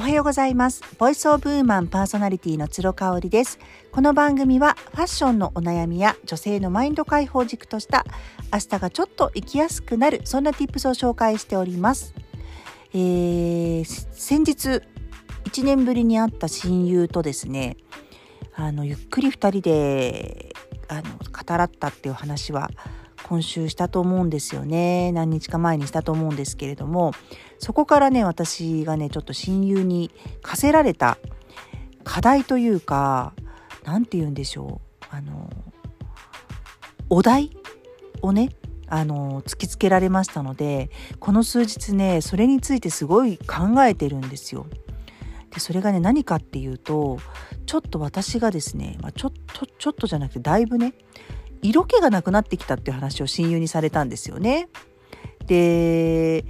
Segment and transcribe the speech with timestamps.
[0.00, 0.82] おはようございます。
[0.96, 3.58] ボイスオブウーマンパーソナリティの鶴香織です。
[3.92, 8.06] この番組はファッションのお悩みや女性のマインド解放軸とした
[8.50, 12.14] 明日がちょっと生きやすくなるそんな tips を紹介しております。
[12.94, 14.80] えー、先日
[15.44, 17.76] 1年ぶりに会った親友とですね、
[18.54, 20.56] あのゆっくり2人で
[20.88, 22.70] あの語らったっていう話は
[23.28, 25.12] 今週したと思うんですよね。
[25.12, 27.12] 何日か前にしたと思うんですけれども。
[27.58, 30.10] そこからね私がねちょっと親友に
[30.42, 31.18] 課せられた
[32.04, 33.34] 課題というか
[33.84, 35.04] 何て言うんでしょう。
[35.10, 35.50] あの
[37.10, 37.50] お題
[38.22, 38.50] をね
[38.86, 44.66] あの突きつけられましたのでこの数日ねそれについてすごい考えてるんですよ。
[45.52, 47.18] でそれがね何かっていうと
[47.66, 50.94] ちょっと私がですね、まあ、ちょっとちょっとじゃなくてだいぶね
[51.62, 54.68] 色気がなくなってきたっていう話を親友にされたんですよね。
[55.46, 56.44] で、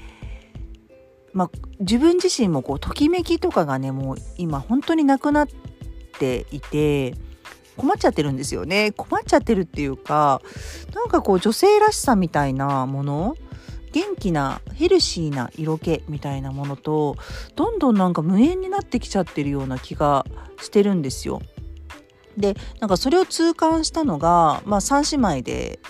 [1.33, 1.51] まあ、
[1.81, 5.49] 自分自身もこうときめきとかがねもう今本当になくなっ
[6.19, 7.15] ていて
[7.77, 10.43] 困っちゃってるんですよね困っちゃってるっていうか
[10.95, 13.37] なんかこう女性らしさみたいなもの
[13.93, 17.17] 元気なヘルシーな色気みたいなものと
[17.57, 20.27] どんどんなんか無縁になってきちゃってるような気が
[20.61, 21.43] してるんですよ。
[22.37, 25.81] でなんかそれを痛感したのが、まあ、3姉妹で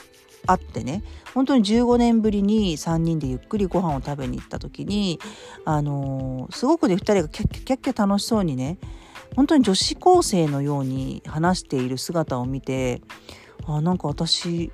[0.47, 1.03] 会ってね
[1.35, 5.21] 本当に15年ぶりに3人でゆっくりご飯を食べに行った時に
[5.65, 8.79] あのー、すごくね2人がキャッキャキャッキャ楽しそうにね
[9.37, 13.01] 本当に女子高生のように話している姿を見て
[13.67, 14.73] あなんか私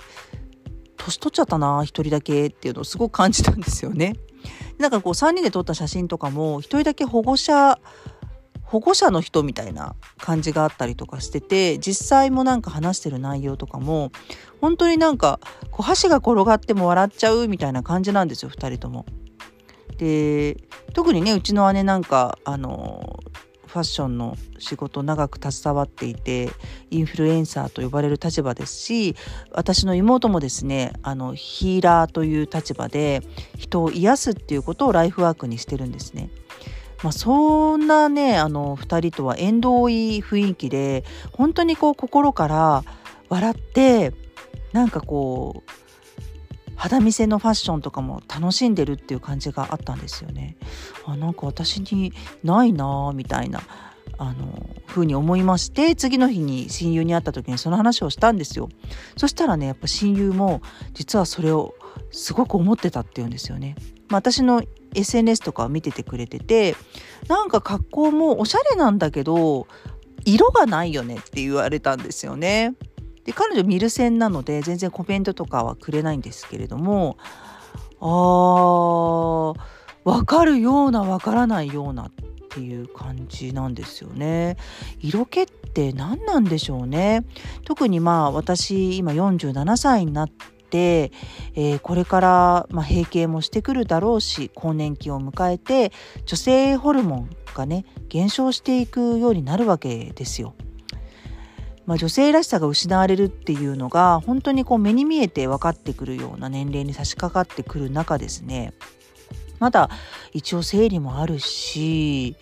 [0.97, 4.15] 年取っちゃったな1人だけっていうのをすごく感じたんですよね。
[4.79, 7.79] なんかこう3人で撮った写真とかも1人だけ保護者
[8.67, 14.11] 保護者の人みたいな感じがあったりとかしてて実際もなんか話してる内容とかも
[14.61, 19.07] 本当になんかこう箸が転がっても笑っちゃうみたいな感じなんですよ2人とも。
[19.99, 20.57] で
[20.93, 23.21] 特にねうちの姉なんかあの
[23.67, 26.51] ファッションの仕事長く携わっていて
[26.91, 29.17] インフルエンサーと呼ばれる立場ですし
[29.53, 33.23] 私の妹もですねあのヒーラーという立場で
[33.57, 36.31] 人を癒すっていうことをライフワークにしてるんですね。
[37.03, 42.85] まあ、そんなねあの2人とは縁遠い雰囲気で本当にこう心から
[43.29, 44.15] 笑って
[44.73, 45.71] なんかこう
[46.77, 50.57] 肌見せのファッションとかも楽しんでるっていう感じがあったんですよね。
[51.07, 52.13] あなんか私に
[52.45, 53.63] ないなみたいな
[54.19, 58.69] あの風に思いまして次の日に親友に会った時にその話をしたんですよ。
[59.17, 60.61] そしたらねやっぱ親友も
[60.93, 61.75] 実はそれを
[62.11, 63.77] すごく思ってたっていうんですよね。
[64.09, 64.63] まあ、私の
[64.95, 66.77] SNS とかを見ててくれてて
[67.29, 69.67] なんか格好もおしゃれなんだけど
[70.25, 72.75] 色がないよねって言われたんですよね。
[73.25, 77.17] で彼女ミルセンなので全然コメントとかはくれないんですけれども
[78.01, 79.61] あー
[80.05, 82.13] 分かるような分からないようなっ
[82.51, 84.57] ていう感じなんですよね。
[85.01, 87.25] 色気って何なんでしょうね。
[87.65, 95.93] 特にまあ私今47歳になって、えー、これから、まあ、閉経もしてくるだろうし更年期を迎えて
[96.25, 100.55] 女性ホルモンがね減少していくようになるわけですよ。
[101.87, 108.75] まあ、女性らしさが失われるっていうのが本当にこう目に見えて分かってくるような年齢に差し掛かってくる中ですね
[109.61, 109.89] まだ
[110.33, 112.37] 一応生理もあるし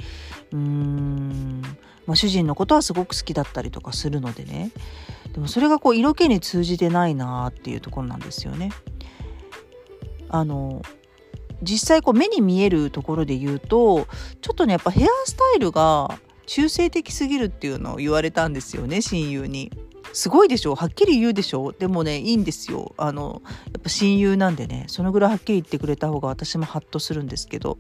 [0.51, 1.63] うーん、
[2.07, 4.71] まあ、主人のことはすごく好きだったりとかするのでね
[5.35, 8.71] でもそれがこう色気に通じてないなっていうところなんですよね。
[10.29, 10.81] あの
[11.63, 14.07] 実際こう目に見えるところで言うと
[14.41, 19.73] ちょっとねやっぱヘアスタイルが中性的すぎるっていうのを言われたんですよね親友に。
[20.13, 20.77] すごいでしょ？
[20.77, 21.73] はっきり言うでしょ？
[21.73, 27.79] でもねいいんですよあのやっぱ親友なんでねそのぐらいはっきり言ってくれた方が私もハッとするんですけど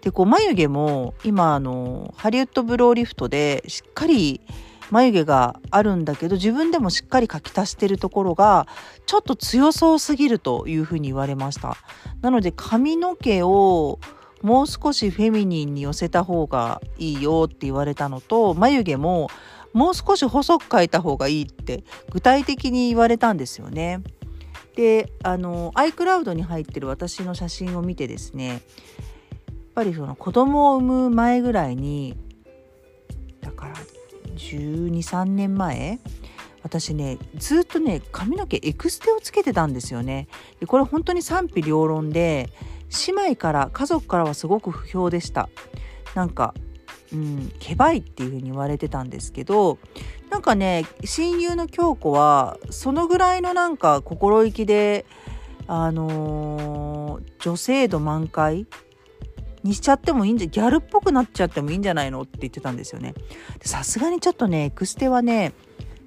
[0.00, 4.40] でこう眉毛も今あのハリウッドブローリフトでしっかり
[4.90, 8.66] 眉毛があるんだけど自分でもしっかり描き足してるところが
[9.06, 11.76] ちょっと強そうすぎるというふうに言われました
[12.22, 13.98] なので髪の毛を
[14.42, 19.28] もう少しフェミニンに寄せた方がいいよって言われたのと眉毛も
[19.72, 24.02] もう少し細く描いた方がいいって具体的に言われたんですよね。
[24.74, 28.58] であの iCloud に入ってる私の写真を見てですねやっ
[29.74, 32.16] ぱりその子供を産む前ぐらいに
[34.54, 35.98] 123年前
[36.62, 40.26] 私ねずっとね髪の毛エクステをつけてたんですよね。
[40.58, 42.50] でこれ本当に賛否両論で
[43.06, 45.48] 姉妹から家族からはすごく不評でした。
[46.14, 46.54] なんか
[47.12, 49.78] うんけばいっていう風に言われてたんですけど
[50.30, 55.06] なんかね親友の京子はそのぐらいのなんか心意気で
[55.68, 58.66] あのー、女性度満開
[59.66, 63.14] にしちゃってもいいんじゃギャルっぽくなっちゃってもいいんじゃないのって言ってたんですよね。
[63.62, 65.52] さすがにちょっとねエクステはね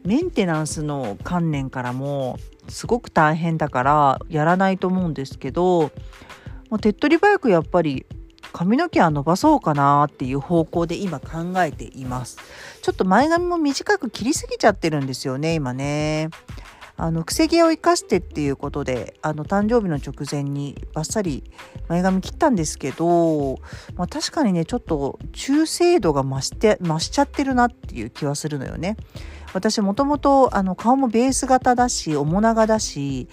[0.03, 5.91] メンテナンスの観念からもすごく大変だからやらないと思うんですけど
[6.69, 8.05] もう手っ取り早くやっぱり
[8.53, 12.37] 髪の毛は伸ばそうかなっていう方向で今考えています。
[12.81, 16.29] ちょっと前髪も短く切りすぎちゃってるんですよね今ね。
[17.01, 21.45] あの、くせ毛を生かしてっていうことで、あの、誕生日の直前にバッサリ
[21.87, 23.57] 前髪切ったんですけど、
[23.95, 28.97] まあ確かにね、ちょっと中性度が増して、増しちゃってるなっていう気はするのよね。
[29.53, 33.29] 私もともと、あの、顔もベース型だし、面長だし、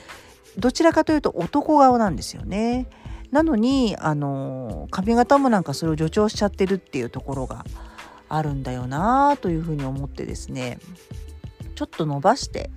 [0.56, 2.86] どちらかというと男顔なんですよね。
[3.32, 7.64] なのに、あの、髪型もなんかそれを助長しちゃってるっていうところが
[8.28, 10.78] あるんだよなというふうに思ってですね、
[11.74, 12.70] ちょっと伸ばして、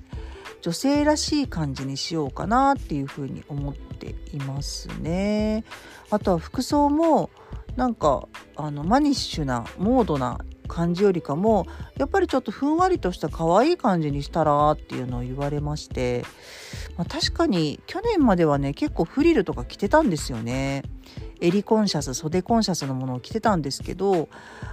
[0.62, 5.64] 女性らしい感じにしようかなっていうふうに思っていますね。
[6.10, 7.30] あとは服装も
[7.76, 11.66] なんかあのマニッシュなモードな感じよりかも
[11.98, 16.24] やっぱりちょっとふんわりとした可愛い感じにしたらっていうのを言われまして、
[16.96, 20.84] まあ、確かに去年まではね結構フリルとか着てたんですよね。
[21.42, 24.28] 襟コンシャス袖コンシャスのものを着てたんですけど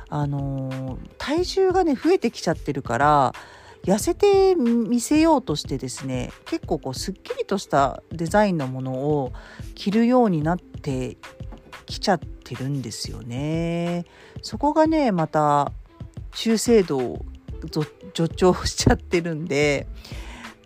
[0.09, 3.33] あのー、体重がね増えてきちゃってるから
[3.85, 9.33] 痩せて見せようとしてですね結構こうすっきりとしたデザインのものを
[9.75, 11.17] 着るようになって
[11.87, 14.05] きちゃってるんですよね。
[14.43, 15.73] そこがねまた
[16.33, 17.25] 中性度を
[17.73, 19.87] 助長しちゃってるんで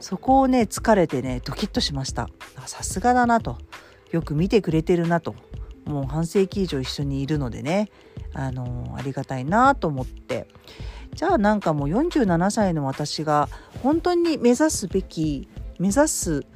[0.01, 2.29] そこをね疲れてねドキッとしました。
[2.67, 3.59] さすがだなと。
[4.11, 5.35] よく見てくれてるなと。
[5.85, 7.91] もう半世紀以上一緒にいるのでね
[8.33, 10.49] あのありがたいなと思って。
[11.15, 13.49] じゃあなんかもう47歳の私が
[13.83, 15.49] 本当に目指すべき
[15.79, 16.47] 目指す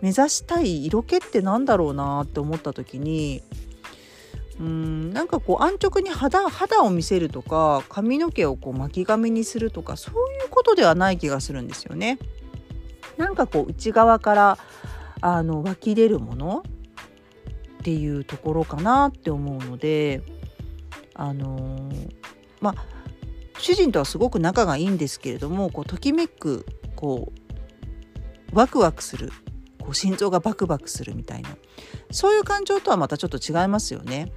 [0.00, 3.42] 目指したい色気って何だろうなって思った時に
[4.60, 12.18] うんなんかこう安直に肌肌を見せるとか髪の毛をこう巻き髪にするとかそういうことではない気がするんですよね。
[13.16, 14.58] なんかこう内側から
[15.20, 16.64] あの湧き出るもの
[17.80, 20.22] っていうところかなって思うので
[21.14, 22.12] あのー、
[22.60, 22.84] まあ
[23.62, 26.66] 主人とはすごく仲がいいんですけれどもこうときめく
[26.96, 27.32] こ
[28.52, 29.30] うワクワクする
[29.80, 31.50] こう心臓がバクバクするみたいな
[32.10, 34.32] そういう感情とはまたちょっと違いますよね。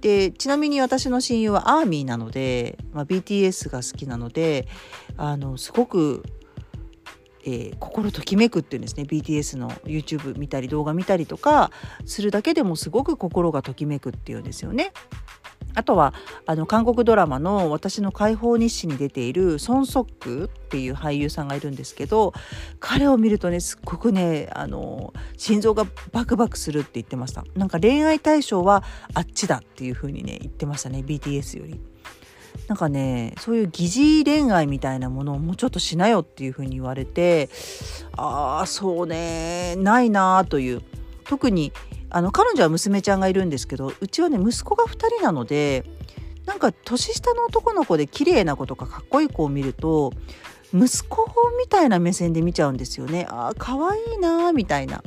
[0.00, 4.66] でちなみに私の親友はアーミーなので、まあ、BTS が好きなので
[5.16, 6.24] あのすごく、
[7.44, 11.70] えー、心ときめくっていうんですね BTS の YouTube 見たり動画見たりとか
[12.04, 14.92] するだけでもすごく心がときめくっていうんですよね。
[15.74, 16.14] あとは
[16.46, 22.32] あの韓国ドラマの「私の解放日誌」に出ているソン・ソックっていう俳優さんがいるんですけど
[22.80, 28.84] 彼を見るとねすっごくねあの心臓がバクバクするって言ってましたなんか恋愛対象は
[29.14, 31.80] あっちだっていう風にね言ってましたね BTS より。
[32.68, 37.48] なんかねそういう疑似恋愛みたいなものをもうちょっとしなよっていう風に言われて
[38.16, 40.82] ああそうねないなという
[41.24, 41.72] 特に
[42.14, 45.84] あの彼女は娘ちゃんがいるんですけどうちはね息子が2人なので
[46.44, 50.12] なんか年下の男の子で綺麗な子とかかっこいい子を見ると
[50.74, 51.26] 息子
[51.58, 53.26] みたいな目線で見ちゃうんですよね。
[53.30, 55.02] ああ可愛いなみたいな。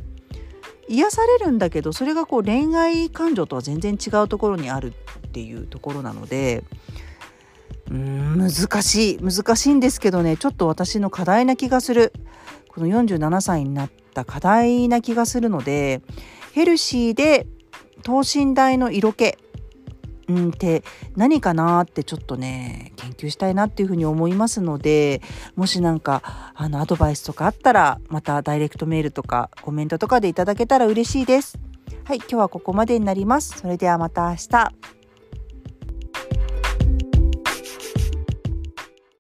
[0.87, 4.93] 癒されるんだけどそれがこう恋愛感情とは全然違うところにある
[5.27, 6.63] っていうところなので
[7.89, 9.17] うん難しい。
[9.19, 12.13] 難しいんですけどねちょっと私の課題な気がする。
[12.69, 16.01] この47歳になった課題な気がするので
[16.55, 17.47] ヘルシーで
[18.01, 19.37] 等身大の色気
[20.29, 20.83] うんって
[21.17, 25.21] 何かなってちょっとね研究したいなっていうふうに思いますので
[25.57, 31.59] もし何かあのアドバイスとかあったらまたダイレクトメールとかコメントとかでいただけたら嬉しいです。
[32.05, 33.59] はい今日はここまでになります。
[33.59, 34.71] それではまた明日。